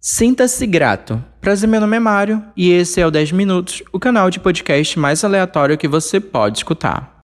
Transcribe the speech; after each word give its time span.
Sinta-se 0.00 0.64
grato. 0.64 1.20
Prazer, 1.40 1.68
meu 1.68 1.80
nome 1.80 1.96
é 1.96 1.98
Mário 1.98 2.40
e 2.56 2.70
esse 2.70 3.00
é 3.00 3.06
o 3.06 3.10
10 3.10 3.32
Minutos, 3.32 3.82
o 3.92 3.98
canal 3.98 4.30
de 4.30 4.38
podcast 4.38 4.96
mais 4.96 5.24
aleatório 5.24 5.76
que 5.76 5.88
você 5.88 6.20
pode 6.20 6.58
escutar. 6.58 7.18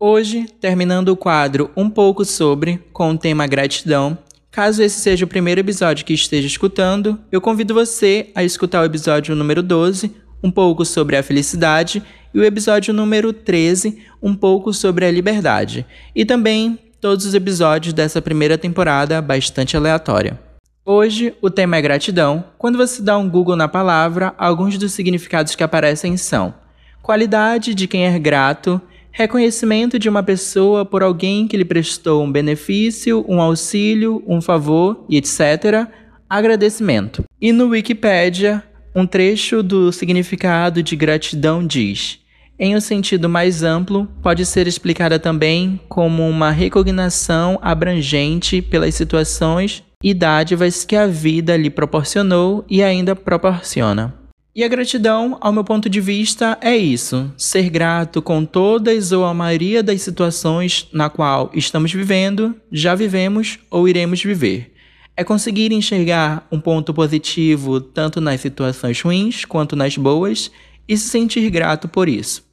Hoje, 0.00 0.46
terminando 0.62 1.10
o 1.10 1.16
quadro 1.16 1.70
um 1.76 1.90
pouco 1.90 2.24
sobre, 2.24 2.78
com 2.90 3.10
o 3.10 3.18
tema 3.18 3.46
gratidão, 3.46 4.16
Caso 4.50 4.82
esse 4.82 5.00
seja 5.00 5.24
o 5.24 5.28
primeiro 5.28 5.62
episódio 5.62 6.04
que 6.04 6.12
esteja 6.12 6.46
escutando, 6.46 7.18
eu 7.32 7.40
convido 7.40 7.72
você 7.72 8.30
a 8.34 8.44
escutar 8.44 8.82
o 8.82 8.84
episódio 8.84 9.34
número 9.34 9.62
12, 9.62 10.14
um 10.42 10.50
pouco 10.50 10.84
sobre 10.84 11.16
a 11.16 11.22
felicidade, 11.22 12.02
e 12.34 12.38
o 12.38 12.44
episódio 12.44 12.94
número 12.94 13.32
13, 13.32 13.98
um 14.22 14.34
pouco 14.34 14.72
sobre 14.72 15.04
a 15.04 15.10
liberdade, 15.10 15.86
e 16.14 16.24
também 16.24 16.78
todos 17.00 17.26
os 17.26 17.34
episódios 17.34 17.92
dessa 17.92 18.22
primeira 18.22 18.56
temporada 18.56 19.20
bastante 19.20 19.76
aleatória. 19.76 20.38
Hoje, 20.84 21.34
o 21.40 21.48
tema 21.48 21.76
é 21.76 21.82
gratidão. 21.82 22.44
Quando 22.58 22.76
você 22.76 23.00
dá 23.02 23.16
um 23.16 23.28
Google 23.28 23.54
na 23.54 23.68
palavra, 23.68 24.34
alguns 24.36 24.76
dos 24.76 24.92
significados 24.92 25.54
que 25.54 25.62
aparecem 25.62 26.16
são 26.16 26.54
qualidade 27.02 27.74
de 27.74 27.86
quem 27.86 28.06
é 28.06 28.18
grato, 28.18 28.80
reconhecimento 29.10 29.98
de 29.98 30.08
uma 30.08 30.22
pessoa 30.22 30.84
por 30.84 31.02
alguém 31.02 31.46
que 31.46 31.56
lhe 31.56 31.64
prestou 31.64 32.22
um 32.22 32.32
benefício, 32.32 33.24
um 33.28 33.40
auxílio, 33.40 34.22
um 34.26 34.40
favor 34.40 35.04
e 35.08 35.16
etc. 35.16 35.88
Agradecimento. 36.28 37.24
E 37.40 37.52
no 37.52 37.68
Wikipedia, 37.68 38.62
um 38.94 39.06
trecho 39.06 39.62
do 39.62 39.92
significado 39.92 40.82
de 40.82 40.96
gratidão 40.96 41.66
diz: 41.66 42.20
em 42.64 42.76
um 42.76 42.80
sentido 42.80 43.28
mais 43.28 43.64
amplo, 43.64 44.06
pode 44.22 44.46
ser 44.46 44.68
explicada 44.68 45.18
também 45.18 45.80
como 45.88 46.28
uma 46.28 46.52
recognição 46.52 47.58
abrangente 47.60 48.62
pelas 48.62 48.94
situações 48.94 49.82
e 50.00 50.14
dádivas 50.14 50.84
que 50.84 50.94
a 50.94 51.08
vida 51.08 51.56
lhe 51.56 51.68
proporcionou 51.68 52.64
e 52.70 52.80
ainda 52.80 53.16
proporciona. 53.16 54.14
E 54.54 54.62
a 54.62 54.68
gratidão, 54.68 55.36
ao 55.40 55.52
meu 55.52 55.64
ponto 55.64 55.90
de 55.90 56.00
vista, 56.00 56.56
é 56.60 56.76
isso: 56.76 57.32
ser 57.36 57.68
grato 57.68 58.22
com 58.22 58.44
todas 58.44 59.10
ou 59.10 59.24
a 59.24 59.34
maioria 59.34 59.82
das 59.82 60.00
situações 60.02 60.86
na 60.92 61.10
qual 61.10 61.50
estamos 61.54 61.92
vivendo, 61.92 62.54
já 62.70 62.94
vivemos 62.94 63.58
ou 63.72 63.88
iremos 63.88 64.22
viver. 64.22 64.72
É 65.16 65.24
conseguir 65.24 65.72
enxergar 65.72 66.46
um 66.52 66.60
ponto 66.60 66.94
positivo 66.94 67.80
tanto 67.80 68.20
nas 68.20 68.40
situações 68.40 69.00
ruins 69.00 69.44
quanto 69.44 69.74
nas 69.74 69.96
boas 69.96 70.48
e 70.88 70.96
se 70.96 71.08
sentir 71.08 71.50
grato 71.50 71.88
por 71.88 72.08
isso. 72.08 72.51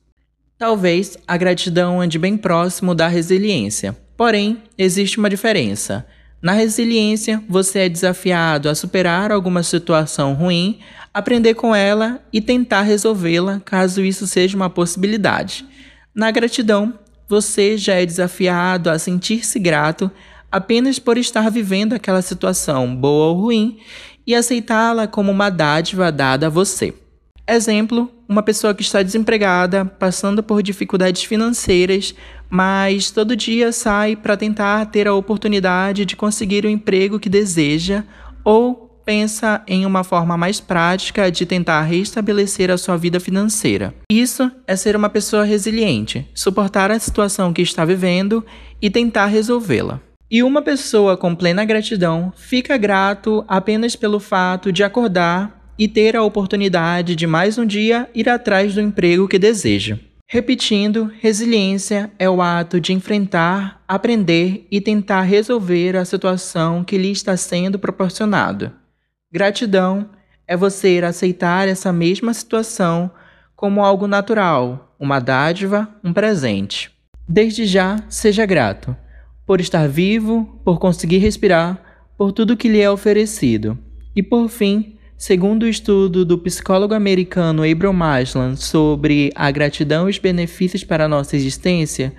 Talvez 0.59 1.17
a 1.25 1.37
gratidão 1.37 2.01
ande 2.01 2.19
bem 2.19 2.35
próximo 2.35 2.93
da 2.93 3.07
resiliência, 3.07 3.97
porém, 4.17 4.61
existe 4.77 5.17
uma 5.17 5.29
diferença. 5.29 6.05
Na 6.41 6.51
resiliência, 6.51 7.41
você 7.47 7.79
é 7.79 7.89
desafiado 7.89 8.67
a 8.67 8.75
superar 8.75 9.31
alguma 9.31 9.63
situação 9.63 10.33
ruim, 10.33 10.79
aprender 11.13 11.53
com 11.53 11.73
ela 11.73 12.21
e 12.33 12.41
tentar 12.41 12.81
resolvê-la 12.81 13.61
caso 13.63 14.03
isso 14.03 14.27
seja 14.27 14.57
uma 14.57 14.69
possibilidade. 14.69 15.65
Na 16.13 16.29
gratidão, 16.29 16.93
você 17.25 17.77
já 17.77 17.93
é 17.93 18.05
desafiado 18.05 18.89
a 18.89 18.99
sentir-se 18.99 19.57
grato 19.59 20.11
apenas 20.51 20.99
por 20.99 21.17
estar 21.17 21.49
vivendo 21.49 21.93
aquela 21.93 22.21
situação, 22.21 22.93
boa 22.93 23.27
ou 23.27 23.43
ruim, 23.43 23.79
e 24.27 24.35
aceitá-la 24.35 25.07
como 25.07 25.31
uma 25.31 25.49
dádiva 25.49 26.11
dada 26.11 26.47
a 26.47 26.49
você. 26.49 26.93
Exemplo: 27.49 28.09
uma 28.27 28.43
pessoa 28.43 28.75
que 28.75 28.83
está 28.83 29.01
desempregada, 29.01 29.83
passando 29.83 30.43
por 30.43 30.61
dificuldades 30.61 31.23
financeiras, 31.23 32.13
mas 32.47 33.09
todo 33.09 33.35
dia 33.35 33.71
sai 33.71 34.15
para 34.15 34.37
tentar 34.37 34.85
ter 34.85 35.07
a 35.07 35.15
oportunidade 35.15 36.05
de 36.05 36.15
conseguir 36.15 36.63
o 36.63 36.69
emprego 36.69 37.19
que 37.19 37.27
deseja 37.27 38.03
ou 38.43 38.87
pensa 39.03 39.63
em 39.67 39.87
uma 39.87 40.03
forma 40.03 40.37
mais 40.37 40.59
prática 40.59 41.31
de 41.31 41.43
tentar 41.43 41.81
restabelecer 41.81 42.69
a 42.69 42.77
sua 42.77 42.95
vida 42.95 43.19
financeira. 43.19 43.95
Isso 44.11 44.51
é 44.67 44.75
ser 44.75 44.95
uma 44.95 45.09
pessoa 45.09 45.43
resiliente, 45.43 46.29
suportar 46.35 46.91
a 46.91 46.99
situação 46.99 47.51
que 47.51 47.63
está 47.63 47.83
vivendo 47.83 48.45
e 48.79 48.87
tentar 48.91 49.25
resolvê-la. 49.25 49.99
E 50.29 50.43
uma 50.43 50.61
pessoa 50.61 51.17
com 51.17 51.33
plena 51.33 51.65
gratidão 51.65 52.31
fica 52.35 52.77
grato 52.77 53.43
apenas 53.47 53.95
pelo 53.95 54.19
fato 54.19 54.71
de 54.71 54.83
acordar 54.83 55.58
e 55.79 55.87
ter 55.87 56.17
a 56.17 56.23
oportunidade 56.23 57.15
de 57.15 57.25
mais 57.25 57.57
um 57.57 57.65
dia 57.65 58.09
ir 58.13 58.27
atrás 58.27 58.75
do 58.75 58.81
emprego 58.81 59.29
que 59.29 59.39
deseja. 59.39 59.97
Repetindo, 60.27 61.09
resiliência 61.21 62.11
é 62.19 62.29
o 62.29 62.41
ato 62.41 62.81
de 62.81 62.91
enfrentar, 62.91 63.81
aprender 63.87 64.67
e 64.69 64.81
tentar 64.81 65.21
resolver 65.21 65.95
a 65.95 66.03
situação 66.03 66.83
que 66.83 66.97
lhe 66.97 67.09
está 67.09 67.37
sendo 67.37 67.79
proporcionado. 67.79 68.73
Gratidão 69.31 70.09
é 70.45 70.57
você 70.57 71.01
aceitar 71.01 71.69
essa 71.69 71.93
mesma 71.93 72.33
situação 72.33 73.09
como 73.55 73.83
algo 73.83 74.05
natural, 74.05 74.95
uma 74.99 75.19
dádiva, 75.19 75.87
um 76.03 76.11
presente. 76.11 76.91
Desde 77.25 77.65
já, 77.65 78.03
seja 78.09 78.45
grato 78.45 78.95
por 79.45 79.61
estar 79.61 79.87
vivo, 79.87 80.61
por 80.63 80.77
conseguir 80.77 81.19
respirar, 81.19 81.81
por 82.17 82.31
tudo 82.33 82.57
que 82.57 82.67
lhe 82.67 82.81
é 82.81 82.91
oferecido. 82.91 83.79
E 84.15 84.21
por 84.21 84.47
fim, 84.47 84.98
Segundo 85.19 85.63
o 85.63 85.67
estudo 85.67 86.23
do 86.23 86.37
psicólogo 86.37 86.93
americano 86.93 87.69
Abraham 87.69 87.91
Maslow 87.91 88.55
sobre 88.55 89.33
a 89.35 89.51
gratidão 89.51 90.07
e 90.07 90.11
os 90.11 90.17
benefícios 90.17 90.85
para 90.85 91.03
a 91.03 91.07
nossa 91.09 91.35
existência, 91.35 92.13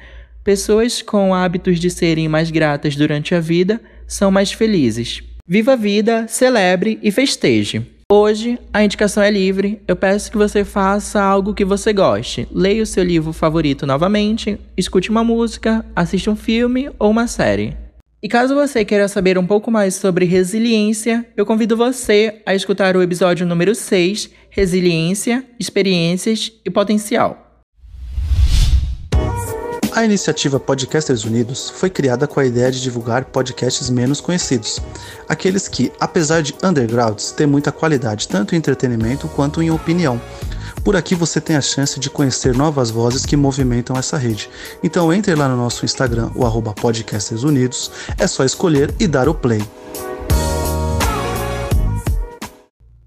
pessoas 0.45 1.01
com 1.01 1.35
hábitos 1.35 1.81
de 1.81 1.89
serem 1.89 2.29
mais 2.29 2.51
gratas 2.51 2.95
durante 2.95 3.35
a 3.35 3.41
vida 3.41 3.81
são 4.07 4.31
mais 4.31 4.53
felizes. 4.53 5.23
Viva 5.49 5.73
a 5.73 5.77
vida, 5.77 6.29
celebre 6.29 6.99
e 7.03 7.11
festeje. 7.11 7.87
Hoje, 8.13 8.59
a 8.71 8.85
indicação 8.85 9.23
é 9.23 9.31
livre. 9.31 9.81
Eu 9.89 9.97
peço 9.97 10.31
que 10.31 10.37
você 10.37 10.63
faça 10.63 11.23
algo 11.23 11.55
que 11.55 11.65
você 11.65 11.95
goste. 11.95 12.47
Leia 12.53 12.83
o 12.83 12.87
seu 12.87 13.03
livro 13.03 13.33
favorito 13.33 13.87
novamente, 13.87 14.59
escute 14.77 15.09
uma 15.09 15.25
música, 15.25 15.87
assista 15.97 16.31
um 16.31 16.37
filme 16.37 16.91
ou 16.99 17.11
uma 17.11 17.27
série. 17.27 17.75
E 18.23 18.29
caso 18.29 18.55
você 18.55 18.85
queira 18.85 19.09
saber 19.09 19.39
um 19.39 19.47
pouco 19.47 19.71
mais 19.71 19.95
sobre 19.95 20.27
resiliência, 20.27 21.25
eu 21.35 21.47
convido 21.47 21.75
você 21.75 22.43
a 22.45 22.55
escutar 22.55 22.95
o 22.95 23.01
episódio 23.01 23.47
número 23.47 23.75
6, 23.75 24.29
Resiliência, 24.51 25.43
Experiências 25.59 26.53
e 26.63 26.71
Potencial. 26.71 27.65
A 29.93 30.05
iniciativa 30.05 30.61
Podcasters 30.61 31.25
Unidos 31.25 31.71
foi 31.71 31.89
criada 31.89 32.27
com 32.27 32.39
a 32.39 32.45
ideia 32.45 32.71
de 32.71 32.83
divulgar 32.83 33.25
podcasts 33.25 33.89
menos 33.89 34.21
conhecidos, 34.21 34.81
aqueles 35.27 35.67
que, 35.67 35.91
apesar 35.99 36.43
de 36.43 36.55
undergrounds, 36.63 37.33
têm 37.33 37.47
muita 37.47 37.73
qualidade 37.73 38.29
tanto 38.29 38.55
em 38.55 38.59
entretenimento 38.59 39.29
quanto 39.29 39.63
em 39.63 39.71
opinião 39.71 40.21
por 40.85 40.97
aqui 40.97 41.15
você 41.15 41.41
tem 41.41 41.57
a 41.57 41.61
chance 41.61 42.01
de 42.01 42.11
conhecer 42.11 42.55
novas 42.55 42.91
vozes 42.91 43.27
que 43.27 43.37
movimentam 43.37 43.97
essa 43.97 44.17
rede. 44.17 44.49
Então 44.83 45.13
entre 45.13 45.35
lá 45.35 45.49
no 45.49 45.57
nosso 45.57 45.85
Instagram, 45.85 46.31
o 46.35 46.45
arroba 46.45 46.73
Podcasters 46.73 47.43
Unidos, 47.43 47.91
é 48.19 48.27
só 48.27 48.45
escolher 48.45 48.95
e 48.99 49.07
dar 49.07 49.29
o 49.29 49.35
play. 49.35 49.63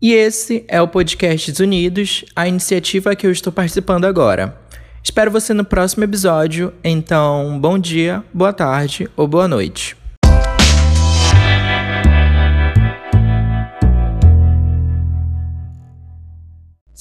E 0.01 0.11
esse 0.13 0.66
é 0.67 0.81
o 0.81 0.88
Podcasts 0.88 1.59
Unidos, 1.59 2.25
a 2.35 2.45
iniciativa 2.45 3.16
que 3.16 3.25
eu 3.25 3.31
estou 3.31 3.53
participando 3.53 4.03
agora. 4.03 4.57
Espero 5.01 5.31
você 5.31 5.53
no 5.53 5.63
próximo 5.63 6.03
episódio, 6.03 6.73
então 6.84 7.57
bom 7.59 7.79
dia, 7.79 8.23
boa 8.34 8.51
tarde 8.51 9.09
ou 9.16 9.28
boa 9.28 9.47
noite. 9.47 10.03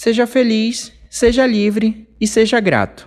Seja 0.03 0.27
feliz, 0.27 0.93
seja 1.09 1.47
livre 1.47 2.09
e 2.21 2.27
seja 2.27 2.59
grato. 2.59 3.01